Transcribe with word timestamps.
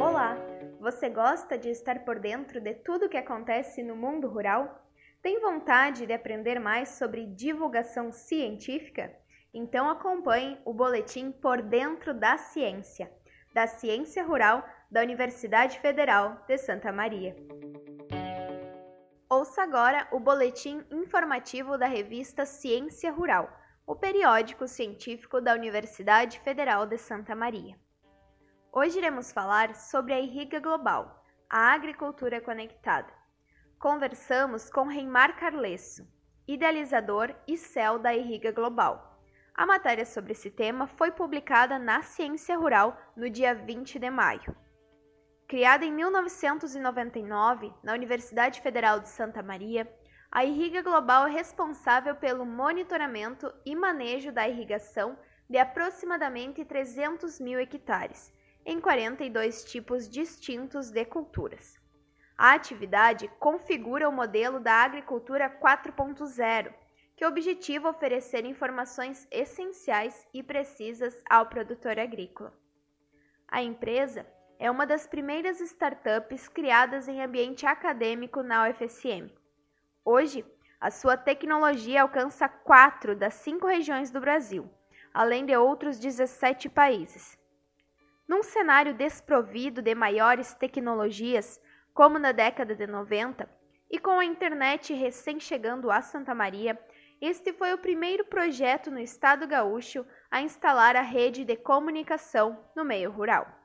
Olá! 0.00 0.36
Você 0.78 1.08
gosta 1.08 1.58
de 1.58 1.70
estar 1.70 2.04
por 2.04 2.20
dentro 2.20 2.60
de 2.60 2.72
tudo 2.74 3.06
o 3.06 3.08
que 3.08 3.16
acontece 3.16 3.82
no 3.82 3.96
mundo 3.96 4.28
rural? 4.28 4.86
Tem 5.20 5.40
vontade 5.40 6.06
de 6.06 6.12
aprender 6.12 6.60
mais 6.60 6.90
sobre 6.90 7.26
divulgação 7.26 8.12
científica? 8.12 9.12
Então 9.52 9.90
acompanhe 9.90 10.56
o 10.64 10.72
boletim 10.72 11.32
Por 11.32 11.60
Dentro 11.62 12.14
da 12.14 12.38
Ciência, 12.38 13.10
da 13.52 13.66
Ciência 13.66 14.22
Rural 14.22 14.64
da 14.88 15.00
Universidade 15.00 15.80
Federal 15.80 16.44
de 16.46 16.58
Santa 16.58 16.92
Maria. 16.92 17.34
Ouça 19.28 19.62
agora 19.62 20.06
o 20.12 20.20
boletim 20.20 20.84
informativo 20.92 21.76
da 21.76 21.86
revista 21.86 22.46
Ciência 22.46 23.10
Rural, 23.10 23.50
o 23.86 23.94
periódico 23.94 24.66
científico 24.66 25.40
da 25.40 25.54
Universidade 25.54 26.40
Federal 26.40 26.84
de 26.86 26.98
Santa 26.98 27.36
Maria. 27.36 27.78
Hoje 28.72 28.98
iremos 28.98 29.30
falar 29.30 29.76
sobre 29.76 30.12
a 30.12 30.18
irriga 30.18 30.58
global, 30.58 31.24
a 31.48 31.72
agricultura 31.72 32.40
conectada. 32.40 33.12
Conversamos 33.78 34.68
com 34.68 34.88
Reimar 34.88 35.38
Carlesso, 35.38 36.04
idealizador 36.48 37.32
e 37.46 37.56
céu 37.56 37.96
da 37.96 38.12
irriga 38.12 38.50
global. 38.50 39.22
A 39.54 39.64
matéria 39.64 40.04
sobre 40.04 40.32
esse 40.32 40.50
tema 40.50 40.88
foi 40.88 41.12
publicada 41.12 41.78
na 41.78 42.02
Ciência 42.02 42.58
Rural 42.58 43.00
no 43.16 43.30
dia 43.30 43.54
20 43.54 44.00
de 44.00 44.10
maio. 44.10 44.56
Criada 45.46 45.84
em 45.84 45.92
1999 45.92 47.72
na 47.84 47.92
Universidade 47.92 48.60
Federal 48.60 48.98
de 48.98 49.08
Santa 49.08 49.44
Maria, 49.44 49.88
a 50.30 50.44
Irriga 50.44 50.82
Global 50.82 51.26
é 51.26 51.30
responsável 51.30 52.14
pelo 52.14 52.44
monitoramento 52.44 53.52
e 53.64 53.74
manejo 53.74 54.32
da 54.32 54.48
irrigação 54.48 55.18
de 55.48 55.56
aproximadamente 55.56 56.64
300 56.64 57.40
mil 57.40 57.58
hectares, 57.58 58.32
em 58.64 58.80
42 58.80 59.64
tipos 59.64 60.08
distintos 60.08 60.90
de 60.90 61.04
culturas. 61.04 61.80
A 62.36 62.52
atividade 62.52 63.28
configura 63.38 64.08
o 64.08 64.12
modelo 64.12 64.60
da 64.60 64.74
agricultura 64.74 65.48
4.0, 65.48 66.74
que 67.16 67.24
objetiva 67.24 67.88
oferecer 67.88 68.44
informações 68.44 69.26
essenciais 69.30 70.26
e 70.34 70.42
precisas 70.42 71.22
ao 71.30 71.46
produtor 71.46 71.98
agrícola. 71.98 72.52
A 73.48 73.62
empresa 73.62 74.26
é 74.58 74.70
uma 74.70 74.86
das 74.86 75.06
primeiras 75.06 75.60
startups 75.60 76.48
criadas 76.48 77.08
em 77.08 77.22
ambiente 77.22 77.64
acadêmico 77.64 78.42
na 78.42 78.68
UFSM. 78.68 79.30
Hoje, 80.08 80.46
a 80.80 80.88
sua 80.88 81.16
tecnologia 81.16 82.02
alcança 82.02 82.48
quatro 82.48 83.16
das 83.16 83.34
cinco 83.34 83.66
regiões 83.66 84.08
do 84.08 84.20
Brasil, 84.20 84.70
além 85.12 85.44
de 85.44 85.56
outros 85.56 85.98
17 85.98 86.68
países. 86.68 87.36
Num 88.28 88.40
cenário 88.40 88.94
desprovido 88.94 89.82
de 89.82 89.96
maiores 89.96 90.54
tecnologias, 90.54 91.60
como 91.92 92.20
na 92.20 92.30
década 92.30 92.72
de 92.72 92.86
90, 92.86 93.50
e 93.90 93.98
com 93.98 94.20
a 94.20 94.24
internet 94.24 94.94
recém 94.94 95.40
chegando 95.40 95.90
a 95.90 96.00
Santa 96.00 96.32
Maria, 96.36 96.78
este 97.20 97.52
foi 97.52 97.72
o 97.72 97.78
primeiro 97.78 98.24
projeto 98.26 98.92
no 98.92 99.00
estado 99.00 99.44
gaúcho 99.44 100.06
a 100.30 100.40
instalar 100.40 100.94
a 100.94 101.02
rede 101.02 101.44
de 101.44 101.56
comunicação 101.56 102.64
no 102.76 102.84
meio 102.84 103.10
rural 103.10 103.56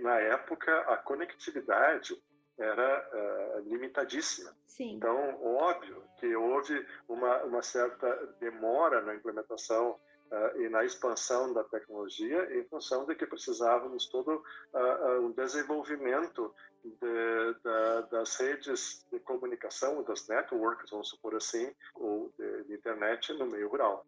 na 0.00 0.18
época, 0.18 0.72
a 0.92 0.96
conectividade 0.96 2.14
era 2.58 3.08
uh, 3.12 3.68
limitadíssima. 3.68 4.54
Sim. 4.66 4.94
Então, 4.96 5.16
óbvio 5.42 6.02
que 6.18 6.34
houve 6.34 6.86
uma, 7.08 7.42
uma 7.44 7.62
certa 7.62 8.08
demora 8.40 9.02
na 9.02 9.14
implementação 9.14 9.98
uh, 10.30 10.60
e 10.60 10.68
na 10.68 10.84
expansão 10.84 11.52
da 11.52 11.64
tecnologia 11.64 12.58
em 12.58 12.64
função 12.64 13.04
de 13.06 13.14
que 13.14 13.26
precisávamos 13.26 14.06
todo 14.06 14.42
uh, 14.72 15.20
um 15.20 15.32
desenvolvimento 15.32 16.54
de, 16.84 17.60
da, 17.62 18.00
das 18.02 18.36
redes 18.36 19.06
de 19.10 19.18
comunicação, 19.20 20.02
das 20.04 20.26
networks, 20.28 20.90
vamos 20.90 21.08
supor 21.08 21.34
assim, 21.34 21.72
ou 21.94 22.32
de, 22.38 22.64
de 22.64 22.74
internet 22.74 23.32
no 23.34 23.46
meio 23.46 23.68
rural. 23.68 24.06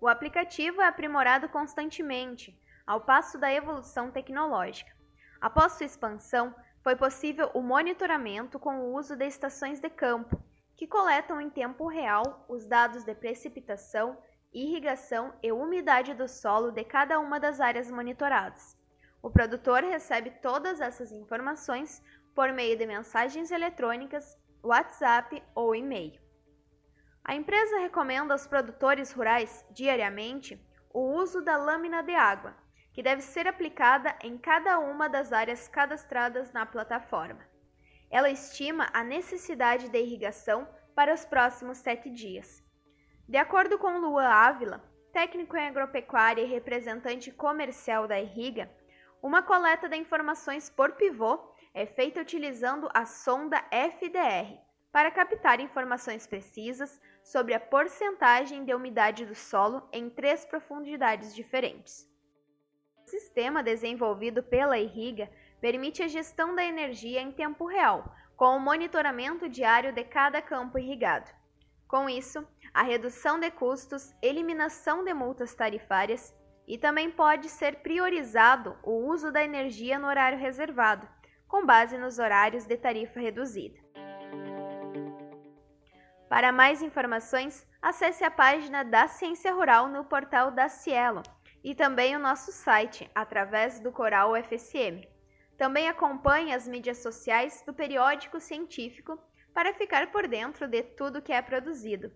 O 0.00 0.06
aplicativo 0.06 0.80
é 0.80 0.86
aprimorado 0.86 1.48
constantemente 1.48 2.56
ao 2.86 3.00
passo 3.00 3.38
da 3.38 3.52
evolução 3.52 4.10
tecnológica. 4.10 4.98
Após 5.40 5.72
sua 5.72 5.86
expansão, 5.86 6.54
foi 6.82 6.96
possível 6.96 7.50
o 7.54 7.60
monitoramento 7.60 8.58
com 8.58 8.80
o 8.80 8.94
uso 8.94 9.16
de 9.16 9.26
estações 9.26 9.80
de 9.80 9.88
campo, 9.88 10.40
que 10.76 10.86
coletam 10.86 11.40
em 11.40 11.50
tempo 11.50 11.86
real 11.86 12.44
os 12.48 12.64
dados 12.64 13.04
de 13.04 13.14
precipitação, 13.14 14.16
irrigação 14.52 15.32
e 15.42 15.52
umidade 15.52 16.14
do 16.14 16.28
solo 16.28 16.70
de 16.70 16.84
cada 16.84 17.18
uma 17.18 17.38
das 17.38 17.60
áreas 17.60 17.90
monitoradas. 17.90 18.76
O 19.22 19.30
produtor 19.30 19.82
recebe 19.82 20.30
todas 20.42 20.80
essas 20.80 21.12
informações 21.12 22.02
por 22.34 22.52
meio 22.52 22.76
de 22.76 22.86
mensagens 22.86 23.50
eletrônicas, 23.50 24.38
WhatsApp 24.62 25.42
ou 25.54 25.74
e-mail. 25.74 26.20
A 27.24 27.34
empresa 27.34 27.78
recomenda 27.78 28.32
aos 28.32 28.46
produtores 28.46 29.12
rurais, 29.12 29.66
diariamente, 29.70 30.58
o 30.94 31.00
uso 31.00 31.42
da 31.42 31.56
lâmina 31.56 32.02
de 32.02 32.14
água, 32.14 32.56
que 32.98 33.02
deve 33.04 33.22
ser 33.22 33.46
aplicada 33.46 34.12
em 34.24 34.36
cada 34.36 34.80
uma 34.80 35.08
das 35.08 35.32
áreas 35.32 35.68
cadastradas 35.68 36.52
na 36.52 36.66
plataforma. 36.66 37.46
Ela 38.10 38.28
estima 38.28 38.88
a 38.92 39.04
necessidade 39.04 39.88
de 39.88 40.00
irrigação 40.00 40.66
para 40.96 41.14
os 41.14 41.24
próximos 41.24 41.78
sete 41.78 42.10
dias. 42.10 42.60
De 43.28 43.36
acordo 43.36 43.78
com 43.78 44.00
Luan 44.00 44.26
Ávila, 44.26 44.82
técnico 45.12 45.56
em 45.56 45.68
agropecuária 45.68 46.42
e 46.42 46.48
representante 46.48 47.30
comercial 47.30 48.08
da 48.08 48.18
Irriga, 48.18 48.68
uma 49.22 49.44
coleta 49.44 49.88
de 49.88 49.96
informações 49.96 50.68
por 50.68 50.96
pivô 50.96 51.38
é 51.72 51.86
feita 51.86 52.20
utilizando 52.20 52.88
a 52.92 53.06
sonda 53.06 53.64
FDR 53.70 54.58
para 54.90 55.12
captar 55.12 55.60
informações 55.60 56.26
precisas 56.26 57.00
sobre 57.22 57.54
a 57.54 57.60
porcentagem 57.60 58.64
de 58.64 58.74
umidade 58.74 59.24
do 59.24 59.36
solo 59.36 59.88
em 59.92 60.10
três 60.10 60.44
profundidades 60.44 61.32
diferentes. 61.32 62.07
O 63.08 63.10
sistema 63.10 63.62
desenvolvido 63.62 64.42
pela 64.42 64.78
Irriga 64.78 65.30
permite 65.62 66.02
a 66.02 66.08
gestão 66.08 66.54
da 66.54 66.62
energia 66.62 67.22
em 67.22 67.32
tempo 67.32 67.64
real, 67.64 68.14
com 68.36 68.54
o 68.54 68.60
monitoramento 68.60 69.48
diário 69.48 69.94
de 69.94 70.04
cada 70.04 70.42
campo 70.42 70.78
irrigado. 70.78 71.30
Com 71.88 72.06
isso, 72.06 72.46
a 72.74 72.82
redução 72.82 73.40
de 73.40 73.50
custos, 73.50 74.14
eliminação 74.20 75.02
de 75.04 75.14
multas 75.14 75.54
tarifárias 75.54 76.36
e 76.66 76.76
também 76.76 77.10
pode 77.10 77.48
ser 77.48 77.76
priorizado 77.76 78.76
o 78.82 79.08
uso 79.10 79.32
da 79.32 79.42
energia 79.42 79.98
no 79.98 80.06
horário 80.06 80.38
reservado, 80.38 81.08
com 81.48 81.64
base 81.64 81.96
nos 81.96 82.18
horários 82.18 82.66
de 82.66 82.76
tarifa 82.76 83.18
reduzida. 83.18 83.80
Para 86.28 86.52
mais 86.52 86.82
informações, 86.82 87.66
acesse 87.80 88.22
a 88.22 88.30
página 88.30 88.84
da 88.84 89.08
Ciência 89.08 89.50
Rural 89.54 89.88
no 89.88 90.04
portal 90.04 90.50
da 90.50 90.68
Cielo 90.68 91.22
e 91.68 91.74
também 91.74 92.16
o 92.16 92.18
nosso 92.18 92.50
site 92.50 93.10
através 93.14 93.78
do 93.78 93.92
Coral 93.92 94.32
UFSM. 94.32 95.06
Também 95.58 95.86
acompanhe 95.86 96.54
as 96.54 96.66
mídias 96.66 96.96
sociais 96.96 97.62
do 97.66 97.74
periódico 97.74 98.40
científico 98.40 99.18
para 99.52 99.74
ficar 99.74 100.10
por 100.10 100.26
dentro 100.26 100.66
de 100.66 100.82
tudo 100.82 101.20
que 101.20 101.30
é 101.30 101.42
produzido. 101.42 102.10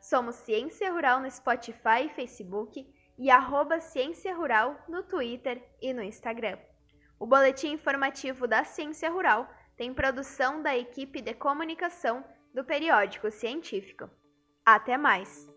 Somos 0.00 0.34
Ciência 0.34 0.90
Rural 0.90 1.20
no 1.20 1.30
Spotify 1.30 2.06
e 2.06 2.08
Facebook 2.08 2.84
e 3.16 3.30
arroba 3.30 3.78
Ciência 3.78 4.34
Rural 4.34 4.76
no 4.88 5.04
Twitter 5.04 5.62
e 5.80 5.92
no 5.92 6.02
Instagram. 6.02 6.58
O 7.16 7.28
boletim 7.28 7.74
informativo 7.74 8.48
da 8.48 8.64
Ciência 8.64 9.08
Rural 9.08 9.48
tem 9.76 9.94
produção 9.94 10.60
da 10.60 10.76
equipe 10.76 11.22
de 11.22 11.32
comunicação 11.32 12.24
do 12.52 12.64
periódico 12.64 13.30
científico. 13.30 14.10
Até 14.64 14.98
mais! 14.98 15.55